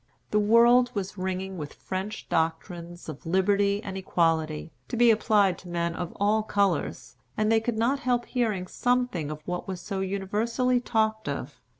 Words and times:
The 0.31 0.39
world 0.39 0.89
was 0.95 1.15
ringing 1.15 1.59
with 1.59 1.75
French 1.75 2.27
doctrines 2.27 3.07
of 3.07 3.23
liberty 3.23 3.83
and 3.83 3.95
equality, 3.95 4.71
to 4.87 4.97
be 4.97 5.11
applied 5.11 5.59
to 5.59 5.69
men 5.69 5.93
of 5.93 6.11
all 6.19 6.41
colors; 6.41 7.17
and 7.37 7.51
they 7.51 7.59
could 7.61 7.77
not 7.77 7.99
help 7.99 8.25
hearing 8.25 8.65
something 8.65 9.29
of 9.29 9.43
what 9.45 9.67
was 9.67 9.79
so 9.79 9.99
universally 9.99 10.79
talked 10.79 11.29
of. 11.29 11.61